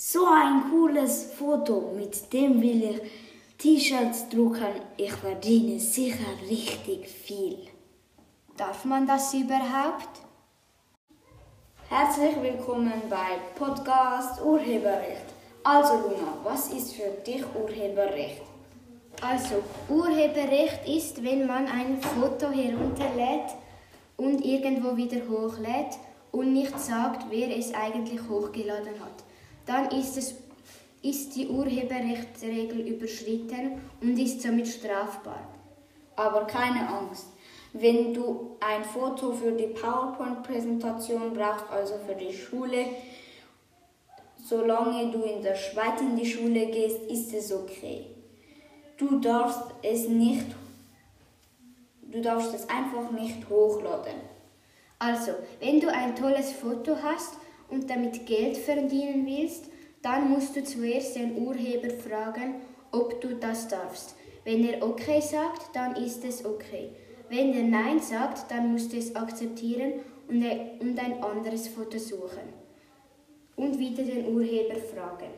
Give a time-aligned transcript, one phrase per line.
[0.00, 3.00] So ein cooles Foto, mit dem will ich
[3.58, 4.80] T-Shirts drucken.
[4.96, 7.58] Ich verdiene sicher richtig viel.
[8.56, 10.20] Darf man das überhaupt?
[11.88, 15.34] Herzlich willkommen bei Podcast Urheberrecht.
[15.64, 18.42] Also Luna, was ist für dich Urheberrecht?
[19.20, 23.50] Also, Urheberrecht ist, wenn man ein Foto herunterlädt
[24.16, 25.98] und irgendwo wieder hochlädt
[26.30, 29.24] und nicht sagt, wer es eigentlich hochgeladen hat.
[29.68, 30.34] Dann ist, es,
[31.02, 35.46] ist die Urheberrechtsregel überschritten und ist somit strafbar.
[36.16, 37.26] Aber keine Angst.
[37.74, 42.86] Wenn du ein Foto für die PowerPoint-Präsentation brauchst, also für die Schule,
[44.42, 48.06] solange du in der Schweiz in die Schule gehst, ist es okay.
[48.96, 50.46] Du darfst es nicht,
[52.10, 54.16] du darfst es einfach nicht hochladen.
[54.98, 57.34] Also, wenn du ein tolles Foto hast
[57.70, 59.66] und damit Geld verdienen willst,
[60.02, 64.14] dann musst du zuerst den Urheber fragen, ob du das darfst.
[64.44, 66.90] Wenn er okay sagt, dann ist es okay.
[67.28, 72.54] Wenn er Nein sagt, dann musst du es akzeptieren und ein anderes Foto suchen.
[73.56, 75.32] Und wieder den Urheber fragen.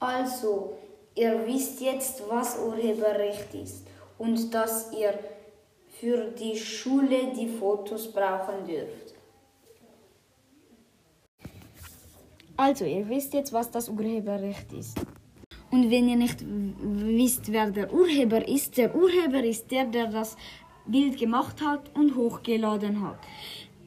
[0.00, 0.76] Also,
[1.14, 3.86] ihr wisst jetzt, was Urheberrecht ist
[4.18, 5.18] und dass ihr
[6.00, 9.14] für die Schule die Fotos brauchen dürft.
[12.56, 15.00] Also, ihr wisst jetzt, was das Urheberrecht ist.
[15.70, 20.36] Und wenn ihr nicht wisst, wer der Urheber ist, der Urheber ist der, der das
[20.86, 23.18] Bild gemacht hat und hochgeladen hat.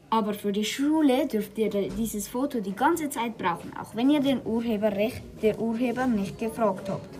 [0.10, 4.20] Aber für die Schule dürft ihr dieses Foto die ganze Zeit brauchen, auch wenn ihr
[4.20, 7.16] den Urheberrecht, der Urheber nicht gefragt habt.